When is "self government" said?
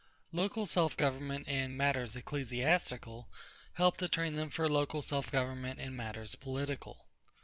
0.65-1.47, 5.03-5.79